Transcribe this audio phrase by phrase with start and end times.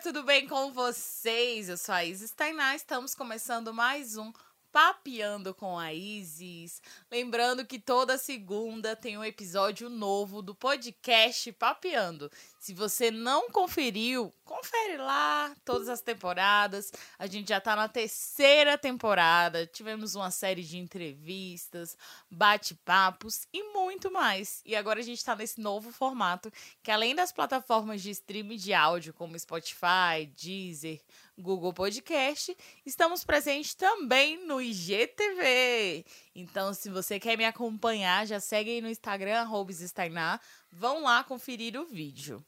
[0.00, 1.68] tudo bem com vocês?
[1.68, 4.32] Eu sou a Isis Tainá, estamos começando mais um
[4.70, 6.80] Papeando com a Isis.
[7.10, 12.30] Lembrando que toda segunda tem um episódio novo do podcast Papeando.
[12.58, 16.90] Se você não conferiu, confere lá todas as temporadas.
[17.18, 19.66] A gente já tá na terceira temporada.
[19.66, 21.96] Tivemos uma série de entrevistas,
[22.30, 24.60] bate-papos e muito mais.
[24.64, 28.74] E agora a gente tá nesse novo formato que além das plataformas de streaming de
[28.74, 31.00] áudio como Spotify, Deezer,
[31.38, 36.04] Google Podcast, estamos presentes também no IGTV.
[36.34, 40.40] Então, se você quer me acompanhar, já segue aí no Instagram, Steinar.
[40.70, 42.44] Vão lá conferir o vídeo.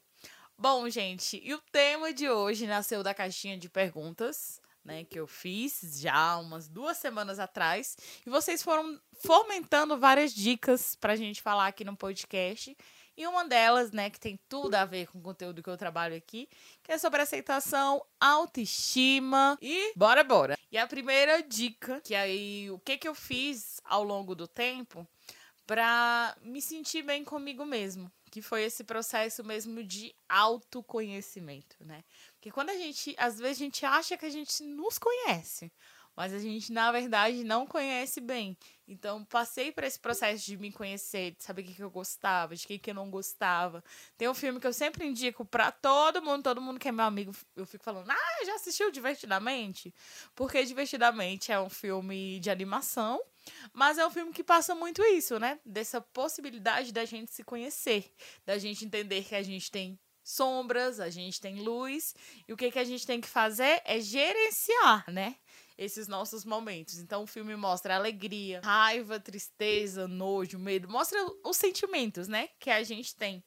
[0.57, 5.25] Bom, gente, e o tema de hoje nasceu da caixinha de perguntas, né, que eu
[5.25, 7.97] fiz já umas duas semanas atrás.
[8.25, 12.77] E vocês foram fomentando várias dicas pra gente falar aqui no podcast.
[13.17, 16.15] E uma delas, né, que tem tudo a ver com o conteúdo que eu trabalho
[16.15, 16.47] aqui,
[16.83, 20.57] que é sobre aceitação, autoestima e bora, bora.
[20.71, 25.07] E a primeira dica, que aí o que que eu fiz ao longo do tempo
[25.71, 32.03] para me sentir bem comigo mesmo, que foi esse processo mesmo de autoconhecimento, né?
[32.33, 35.71] Porque quando a gente, às vezes a gente acha que a gente nos conhece,
[36.13, 38.57] mas a gente na verdade não conhece bem.
[38.85, 42.65] Então, passei por esse processo de me conhecer, de saber o que, eu gostava, de
[42.65, 43.81] o que, eu não gostava.
[44.17, 47.05] Tem um filme que eu sempre indico pra todo mundo, todo mundo que é meu
[47.05, 49.95] amigo, eu fico falando, ah, já assistiu Divertidamente?
[50.35, 53.21] Porque Divertidamente é um filme de animação,
[53.73, 55.59] mas é um filme que passa muito isso, né?
[55.65, 58.13] Dessa possibilidade da gente se conhecer,
[58.45, 62.13] da gente entender que a gente tem sombras, a gente tem luz,
[62.47, 65.35] e o que, que a gente tem que fazer é gerenciar, né?
[65.77, 66.99] esses nossos momentos.
[66.99, 72.83] Então o filme mostra alegria, raiva, tristeza, nojo, medo, mostra os sentimentos, né, que a
[72.83, 73.43] gente tem.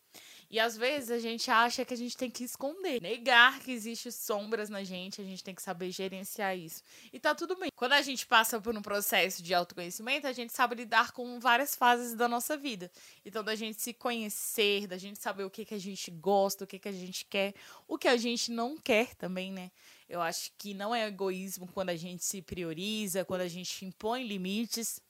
[0.51, 4.11] E às vezes a gente acha que a gente tem que esconder, negar que existe
[4.13, 6.83] sombras na gente, a gente tem que saber gerenciar isso.
[7.13, 7.71] E tá tudo bem.
[7.75, 11.75] Quando a gente passa por um processo de autoconhecimento, a gente sabe lidar com várias
[11.75, 12.91] fases da nossa vida.
[13.25, 16.67] Então, da gente se conhecer, da gente saber o que, que a gente gosta, o
[16.67, 17.55] que, que a gente quer,
[17.89, 19.71] o que a gente não quer também, né?
[20.09, 24.25] Eu acho que não é egoísmo quando a gente se prioriza, quando a gente impõe
[24.27, 25.01] limites.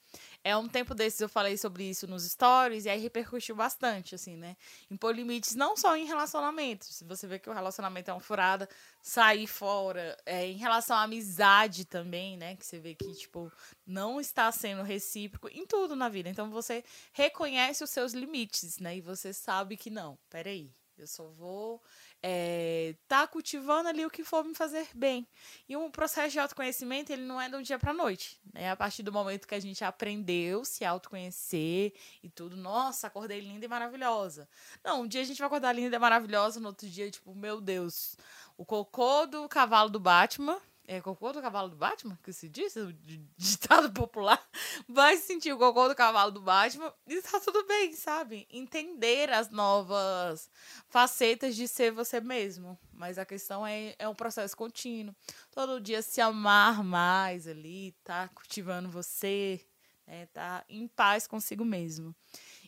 [0.43, 4.37] É um tempo desses eu falei sobre isso nos stories e aí repercutiu bastante, assim,
[4.37, 4.57] né?
[4.91, 6.89] Impor limites não só em relacionamentos.
[6.89, 8.69] Se você vê que o relacionamento é uma furada,
[9.03, 10.17] sair fora.
[10.27, 12.57] É, em relação à amizade também, né?
[12.57, 13.53] Que você vê que, tipo,
[13.87, 16.29] não está sendo recíproco em tudo na vida.
[16.29, 18.97] Então você reconhece os seus limites, né?
[18.97, 20.71] E você sabe que não, peraí.
[20.97, 21.83] Eu só vou
[22.27, 25.29] é, tá cultivando ali o que for me fazer bem.
[25.69, 28.41] E um processo de autoconhecimento, ele não é de um dia para noite.
[28.55, 31.93] É a partir do momento que a gente aprendeu se autoconhecer
[32.23, 32.57] e tudo.
[32.57, 34.49] Nossa, acordei linda e maravilhosa.
[34.83, 37.61] Não, um dia a gente vai acordar linda e maravilhosa, no outro dia, tipo, meu
[37.61, 38.17] Deus,
[38.57, 42.77] o cocô do cavalo do Batman é cocô do cavalo do Batman, que se diz,
[42.77, 42.93] o
[43.37, 44.43] ditado popular,
[44.89, 48.47] vai sentir o cocô do cavalo do Batman e tá tudo bem, sabe?
[48.51, 50.51] Entender as novas
[50.89, 52.79] facetas de ser você mesmo.
[52.93, 55.15] Mas a questão é, é um processo contínuo.
[55.51, 59.61] Todo dia se amar mais ali, tá cultivando você,
[60.07, 60.27] né?
[60.27, 62.15] Tá em paz consigo mesmo.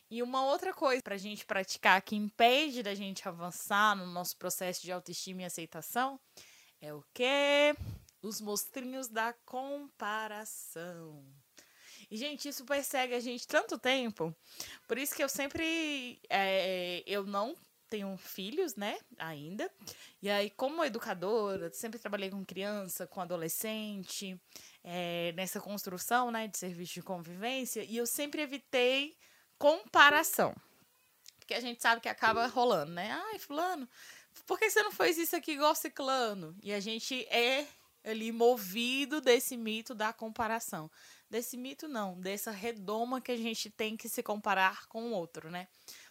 [0.09, 4.81] E uma outra coisa pra gente praticar que impede da gente avançar no nosso processo
[4.81, 6.19] de autoestima e aceitação
[6.79, 7.75] é o quê?
[8.21, 11.23] Os mostrinhos da comparação.
[12.09, 14.33] E, gente, isso persegue a gente tanto tempo.
[14.87, 16.19] Por isso que eu sempre.
[16.29, 17.55] É, eu não
[17.89, 18.97] tenho filhos, né?
[19.17, 19.69] Ainda.
[20.21, 24.39] E aí, como educadora, sempre trabalhei com criança, com adolescente,
[24.83, 26.47] é, nessa construção, né?
[26.47, 27.83] De serviço de convivência.
[27.83, 29.17] E eu sempre evitei
[29.57, 30.55] comparação.
[31.39, 33.11] Porque a gente sabe que acaba rolando, né?
[33.11, 33.87] Ai, Fulano,
[34.45, 36.55] por que você não fez isso aqui igual Ciclano?
[36.61, 37.65] E a gente é
[38.07, 40.89] ali movido desse mito da comparação.
[41.29, 45.49] Desse mito não, dessa redoma que a gente tem que se comparar com o outro,
[45.51, 45.67] né?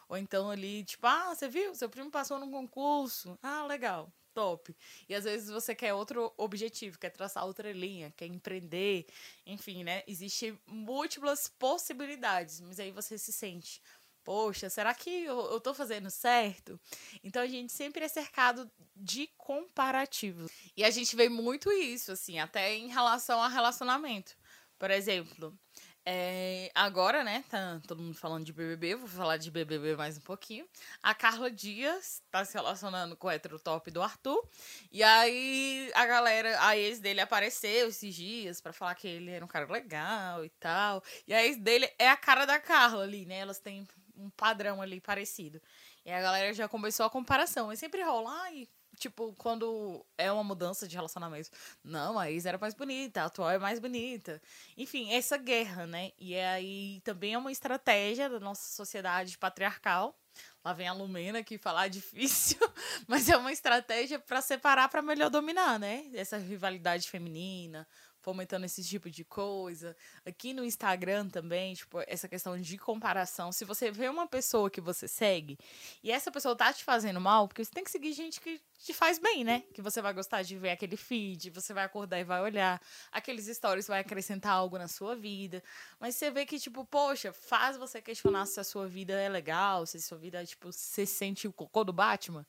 [0.09, 1.75] Ou então ali, tipo, ah, você viu?
[1.75, 3.39] Seu primo passou num concurso.
[3.43, 4.77] Ah, legal, top.
[5.09, 9.07] E às vezes você quer outro objetivo, quer traçar outra linha, quer empreender,
[9.47, 10.03] enfim, né?
[10.07, 13.81] Existem múltiplas possibilidades, mas aí você se sente
[14.27, 16.81] poxa, será que eu, tô fazendo certo?
[17.23, 20.51] Então a gente sempre é cercado de comparativos.
[20.77, 24.37] E a gente vê muito isso, assim, até em relação a relacionamento.
[24.77, 25.57] Por exemplo,
[26.05, 30.21] é, agora, né, tá todo mundo falando de BBB, vou falar de BBB mais um
[30.21, 30.67] pouquinho.
[31.01, 34.45] A Carla Dias tá se relacionando com o hétero top do Arthur.
[34.91, 39.45] E aí a galera, a ex dele apareceu esses dias para falar que ele era
[39.45, 41.01] um cara legal e tal.
[41.29, 43.39] E a ex dele é a cara da Carla ali, né?
[43.39, 43.87] Elas têm
[44.17, 45.61] um padrão ali parecido.
[46.05, 47.73] E a galera já começou a comparação.
[47.73, 51.51] E sempre rola, ai, tipo, quando é uma mudança de relacionamento.
[51.85, 54.41] Não, a ex era mais bonita, a atual é mais bonita.
[54.77, 56.13] Enfim, essa guerra, né?
[56.19, 60.19] E aí também é uma estratégia da nossa sociedade patriarcal.
[60.65, 62.59] Lá vem a Lumena que falar difícil,
[63.07, 66.11] mas é uma estratégia para separar para melhor dominar, né?
[66.15, 67.87] Essa rivalidade feminina,
[68.27, 69.97] fomentando esse tipo de coisa.
[70.27, 73.53] Aqui no Instagram também, tipo, essa questão de comparação.
[73.53, 75.57] Se você vê uma pessoa que você segue
[76.03, 78.93] e essa pessoa tá te fazendo mal, porque você tem que seguir gente que te
[78.93, 79.63] faz bem, né?
[79.73, 82.83] Que você vai gostar de ver aquele feed, você vai acordar e vai olhar.
[83.13, 85.63] Aqueles stories vai acrescentar algo na sua vida.
[86.01, 89.87] Mas você vê que, tipo, poxa, faz você questionar se a sua vida é legal,
[89.87, 92.45] se a sua vida, tipo, você sente o cocô do Batman.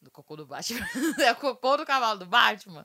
[0.00, 0.86] Do cocô do Batman.
[1.18, 2.84] é o cocô do cavalo do Batman.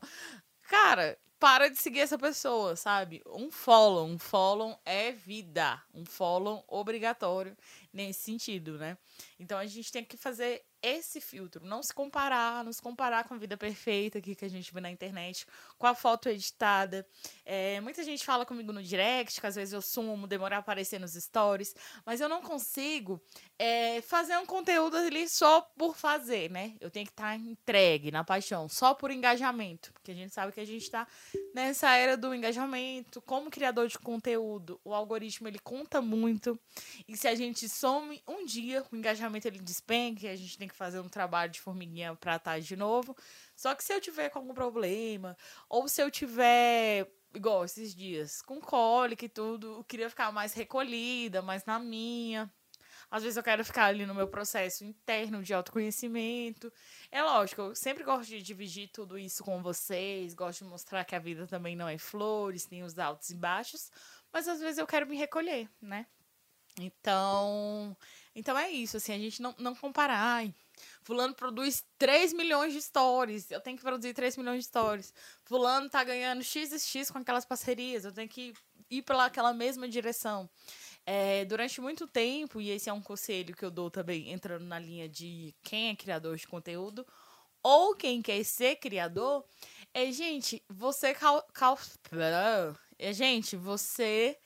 [0.72, 3.22] Cara, para de seguir essa pessoa, sabe?
[3.28, 7.58] Um follow, um follow é vida, um follow obrigatório
[7.92, 8.98] nesse sentido, né?
[9.38, 13.34] Então a gente tem que fazer esse filtro, não se comparar, não se comparar com
[13.34, 15.46] a vida perfeita aqui que a gente vê na internet,
[15.78, 17.06] com a foto editada.
[17.46, 21.00] É, muita gente fala comigo no direct, que às vezes eu sumo, demorar a aparecer
[21.00, 21.76] nos stories,
[22.06, 23.22] mas eu não consigo
[23.60, 26.76] é, fazer um conteúdo ali só por fazer, né?
[26.80, 30.52] Eu tenho que estar tá entregue na paixão, só por engajamento, porque a gente sabe
[30.52, 31.08] que a gente está
[31.54, 33.22] nessa era do engajamento.
[33.22, 36.60] Como criador de conteúdo, o algoritmo ele conta muito,
[37.08, 40.71] e se a gente some um dia, o engajamento ele despenca, e a gente tem
[40.72, 43.16] que fazer um trabalho de formiguinha para estar de novo.
[43.56, 45.38] Só que se eu tiver com algum problema,
[45.70, 50.54] ou se eu tiver igual esses dias, com cólica e tudo, eu queria ficar mais
[50.54, 52.52] recolhida, mais na minha.
[53.10, 56.72] Às vezes eu quero ficar ali no meu processo interno de autoconhecimento.
[57.12, 61.14] É lógico, eu sempre gosto de dividir tudo isso com vocês, gosto de mostrar que
[61.14, 63.92] a vida também não é flores, tem os altos e baixos,
[64.32, 66.06] mas às vezes eu quero me recolher, né?
[66.80, 67.98] Então,
[68.34, 70.18] então é isso, assim, a gente não, não comparar.
[70.18, 70.56] Ai,
[71.04, 75.14] fulano produz 3 milhões de stories, eu tenho que produzir 3 milhões de stories.
[75.46, 78.54] Fulano tá ganhando X e X com aquelas parcerias, eu tenho que
[78.90, 80.50] ir pela aquela mesma direção.
[81.06, 84.78] É, durante muito tempo, e esse é um conselho que eu dou também, entrando na
[84.78, 87.06] linha de quem é criador de conteúdo,
[87.64, 89.46] ou quem quer ser criador,
[89.94, 91.78] é, gente, você cal, cal,
[92.98, 94.38] é, gente, você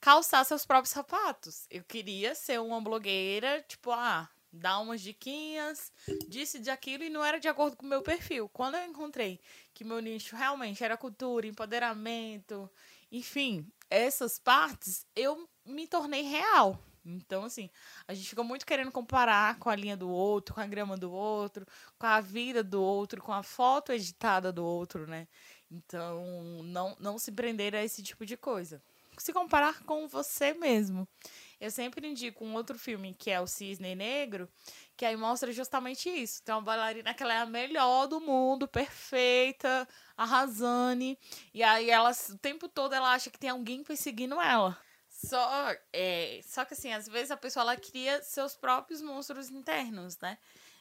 [0.00, 1.66] calçar seus próprios sapatos.
[1.70, 5.92] Eu queria ser uma blogueira, tipo, ah, dar umas diquinhas,
[6.28, 8.48] disse de aquilo e não era de acordo com o meu perfil.
[8.48, 9.40] Quando eu encontrei
[9.72, 12.70] que meu nicho realmente era cultura, empoderamento,
[13.10, 16.78] enfim, essas partes, eu me tornei real.
[17.04, 17.68] Então, assim,
[18.08, 21.12] a gente fica muito querendo comparar com a linha do outro, com a grama do
[21.12, 21.66] outro,
[21.98, 25.28] com a vida do outro, com a foto editada do outro, né?
[25.70, 26.24] Então,
[26.62, 28.82] não, não se prender a esse tipo de coisa
[29.18, 31.06] se comparar com você mesmo.
[31.64, 34.46] Eu sempre indico um outro filme que é o Cisne Negro,
[34.94, 36.42] que aí mostra justamente isso.
[36.42, 41.18] Tem uma bailarina que ela é a melhor do mundo, perfeita, arrasane,
[41.54, 44.78] e aí ela o tempo todo ela acha que tem alguém perseguindo ela.
[45.08, 50.18] Só, é, só que assim, às vezes a pessoa ela cria seus próprios monstros internos,
[50.18, 50.36] né?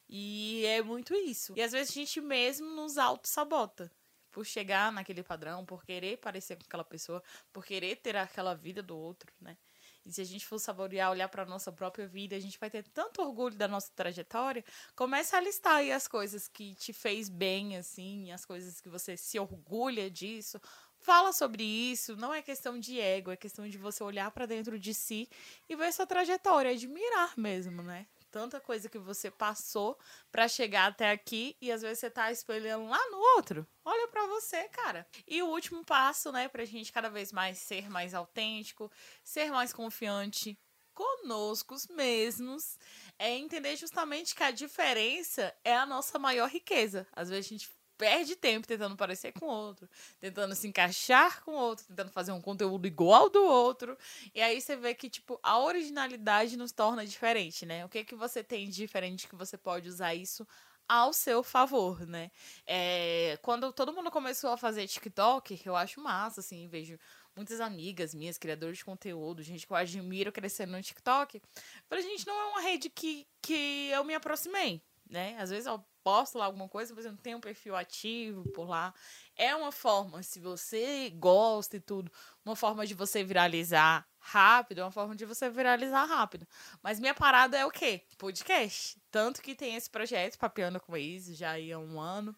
[0.10, 1.54] E é muito isso.
[1.56, 3.90] E às vezes a gente mesmo nos auto-sabota
[4.34, 8.84] por chegar naquele padrão, por querer parecer com aquela pessoa, por querer ter aquela vida
[8.84, 9.56] do outro, né?
[10.06, 12.84] E se a gente for saborear, olhar para nossa própria vida, a gente vai ter
[12.84, 14.64] tanto orgulho da nossa trajetória.
[14.96, 19.16] Comece a listar aí as coisas que te fez bem, assim, as coisas que você
[19.16, 20.60] se orgulha disso.
[21.00, 22.16] Fala sobre isso.
[22.16, 25.30] Não é questão de ego, é questão de você olhar para dentro de si
[25.70, 28.08] e ver sua trajetória, admirar mesmo, né?
[28.34, 29.96] Tanta coisa que você passou
[30.32, 33.68] para chegar até aqui e às vezes você tá espelhando lá no outro.
[33.86, 35.08] Olha para você, cara.
[35.28, 38.92] E o último passo, né, pra gente cada vez mais ser mais autêntico,
[39.24, 40.58] ser mais confiante
[40.96, 42.80] conosco mesmos,
[43.20, 47.06] é entender justamente que a diferença é a nossa maior riqueza.
[47.16, 47.70] Às vezes a gente
[48.04, 52.86] perde tempo tentando parecer com outro, tentando se encaixar com outro, tentando fazer um conteúdo
[52.86, 53.98] igual do outro.
[54.36, 57.86] E aí você vê que, tipo, a originalidade nos torna diferente, né?
[57.86, 60.46] O que que você tem de diferente que você pode usar isso
[60.86, 62.30] ao seu favor, né?
[62.68, 67.00] É, quando todo mundo começou a fazer TikTok, eu acho massa, assim, vejo
[67.34, 71.42] muitas amigas minhas, criadoras de conteúdo, gente que eu admiro crescendo no TikTok.
[71.88, 74.82] Pra gente não é uma rede que, que eu me aproximei,
[75.14, 75.38] né?
[75.40, 78.68] Às vezes eu posto lá alguma coisa, mas eu não tenho um perfil ativo por
[78.68, 78.94] lá.
[79.38, 82.12] É uma forma, se você gosta e tudo,
[82.44, 86.48] uma forma de você viralizar rápido, é uma forma de você viralizar rápido.
[86.82, 88.02] Mas minha parada é o quê?
[88.18, 89.00] Podcast.
[89.12, 92.36] Tanto que tem esse projeto, Papiando com Ex, já há um ano.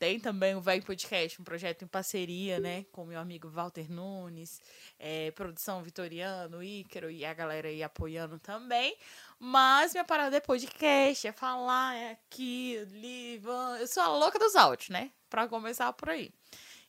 [0.00, 4.58] Tem também o Vai Podcast, um projeto em parceria, né, com meu amigo Walter Nunes,
[4.98, 8.96] é, produção Vitoriano, Ícaro e a galera aí apoiando também.
[9.38, 13.42] Mas minha parada é podcast, é falar, é aqui, ali,
[13.78, 15.10] eu sou a louca dos áudios, né?
[15.28, 16.32] Pra começar por aí.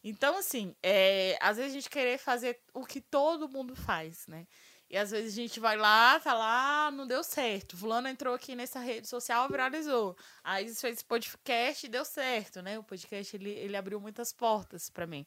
[0.01, 4.47] Então, assim, é, às vezes a gente querer fazer o que todo mundo faz, né?
[4.91, 7.77] E às vezes a gente vai lá, tá lá, não deu certo.
[7.77, 10.17] Fulano entrou aqui nessa rede social, viralizou.
[10.43, 12.77] Aí fez esse podcast e deu certo, né?
[12.77, 15.25] O podcast, ele, ele abriu muitas portas para mim.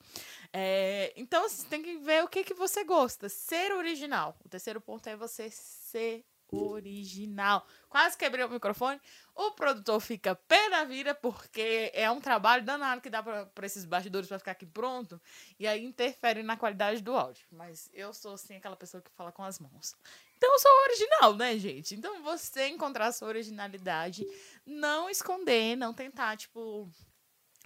[0.52, 3.30] É, então, você tem que ver o que, que você gosta.
[3.30, 4.36] Ser original.
[4.44, 7.66] O terceiro ponto é você ser original.
[7.88, 9.00] Quase quebrei o microfone.
[9.34, 13.84] O produtor fica pé da vida, porque é um trabalho danado que dá para esses
[13.84, 15.20] bastidores para ficar aqui pronto.
[15.58, 17.46] E aí interfere na qualidade do áudio.
[17.50, 19.94] Mas eu sou, assim, aquela pessoa que fala com as mãos.
[20.36, 21.94] Então eu sou original, né, gente?
[21.94, 24.26] Então você encontrar a sua originalidade,
[24.66, 26.90] não esconder, não tentar, tipo.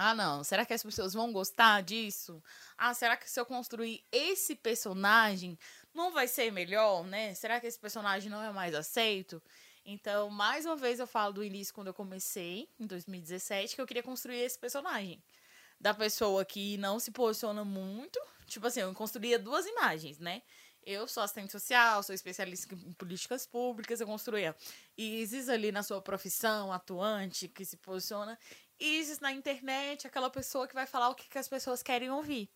[0.01, 0.45] Ah, não.
[0.45, 2.41] Será que as pessoas vão gostar disso?
[2.77, 5.59] Ah, será que se eu construir esse personagem,
[5.95, 7.35] não vai ser melhor, né?
[7.35, 9.43] Será que esse personagem não é mais aceito?
[9.85, 13.87] Então, mais uma vez, eu falo do início quando eu comecei, em 2017, que eu
[13.87, 15.23] queria construir esse personagem.
[15.81, 18.21] Da pessoa que não se posiciona muito.
[18.47, 20.43] Tipo assim, eu construía duas imagens, né?
[20.85, 24.57] Eu sou assistente social, sou especialista em políticas públicas, eu construía
[24.97, 28.39] Isis ali na sua profissão, atuante, que se posiciona.
[28.79, 32.51] Isis na internet, aquela pessoa que vai falar o que, que as pessoas querem ouvir.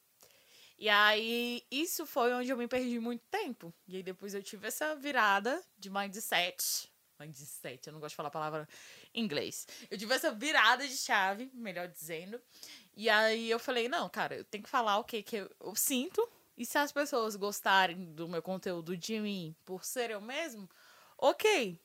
[0.82, 3.72] E aí, isso foi onde eu me perdi muito tempo.
[3.86, 6.90] E aí, depois eu tive essa virada de mindset.
[7.20, 8.68] Mindset, eu não gosto de falar a palavra
[9.14, 9.64] em inglês.
[9.88, 12.42] Eu tive essa virada de chave, melhor dizendo.
[12.96, 15.76] E aí, eu falei: não, cara, eu tenho que falar o que, que eu, eu
[15.76, 16.28] sinto.
[16.56, 20.68] E se as pessoas gostarem do meu conteúdo de mim por ser eu mesmo,
[21.16, 21.78] ok,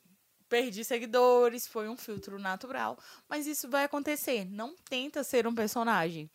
[0.49, 4.45] perdi seguidores, foi um filtro natural, mas isso vai acontecer.
[4.45, 6.29] Não tenta ser um personagem.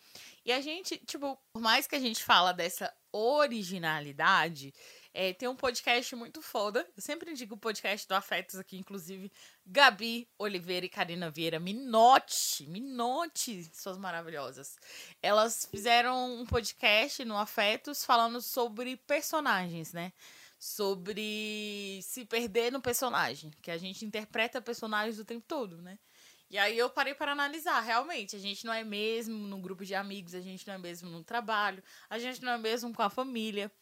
[0.44, 4.72] E a gente, tipo, por mais que a gente fala dessa originalidade,
[5.14, 6.88] é, tem um podcast muito foda.
[6.96, 9.30] Eu sempre indico o podcast do Afetos aqui, inclusive
[9.66, 11.60] Gabi Oliveira e Karina Vieira.
[11.60, 14.76] Minote, Minote, suas maravilhosas.
[15.22, 20.12] Elas fizeram um podcast no Afetos falando sobre personagens, né?
[20.64, 25.98] Sobre se perder no personagem, que a gente interpreta personagens o tempo todo, né?
[26.48, 29.92] E aí eu parei para analisar, realmente, a gente não é mesmo no grupo de
[29.92, 33.10] amigos, a gente não é mesmo no trabalho, a gente não é mesmo com a
[33.10, 33.72] família.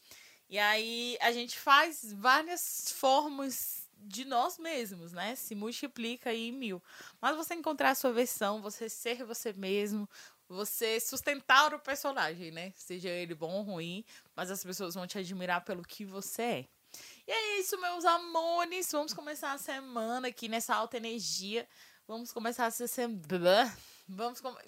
[0.49, 5.35] E aí a gente faz várias formas de nós mesmos, né?
[5.35, 6.83] Se multiplica aí em mil.
[7.21, 10.09] Mas você encontrar a sua versão, você ser você mesmo,
[10.51, 12.73] você sustentar o personagem, né?
[12.77, 14.05] Seja ele bom ou ruim,
[14.35, 16.69] mas as pessoas vão te admirar pelo que você é.
[17.27, 18.91] E é isso, meus amores.
[18.91, 21.69] Vamos começar a semana aqui nessa alta energia.
[22.07, 22.89] Vamos começar a ser.
[24.09, 24.67] Vamos começar.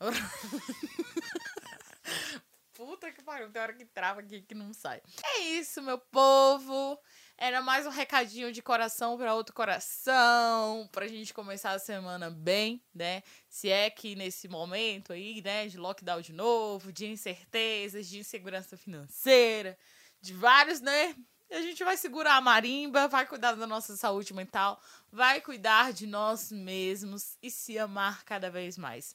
[2.80, 5.02] Puta que pariu, tem hora que trava aqui que não sai.
[5.22, 6.98] É isso, meu povo.
[7.36, 12.82] Era mais um recadinho de coração para outro coração, pra gente começar a semana bem,
[12.94, 13.22] né?
[13.50, 18.78] Se é que nesse momento aí, né, de lockdown de novo, de incertezas, de insegurança
[18.78, 19.76] financeira,
[20.22, 21.14] de vários, né,
[21.50, 24.80] a gente vai segurar a marimba, vai cuidar da nossa saúde mental,
[25.12, 29.14] vai cuidar de nós mesmos e se amar cada vez mais.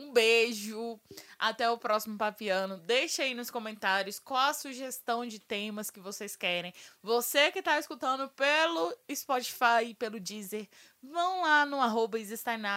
[0.00, 0.98] Um beijo,
[1.38, 2.78] até o próximo Papiano.
[2.78, 6.72] Deixa aí nos comentários qual a sugestão de temas que vocês querem.
[7.02, 10.66] Você que está escutando pelo Spotify e pelo Deezer,
[11.02, 12.16] vão lá no arroba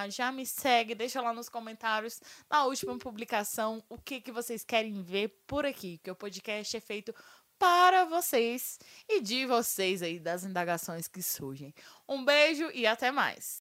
[0.09, 5.01] já me segue, deixa lá nos comentários, na última publicação, o que, que vocês querem
[5.01, 7.15] ver por aqui, que o podcast é feito
[7.57, 8.77] para vocês
[9.07, 11.73] e de vocês aí das indagações que surgem.
[12.07, 13.51] Um beijo e até mais.